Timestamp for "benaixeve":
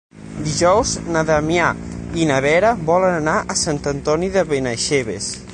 4.55-5.25